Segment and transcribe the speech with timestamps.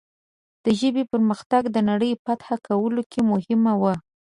[0.63, 3.83] د ژبې پرمختګ د نړۍ فتح کولو کې مهم و.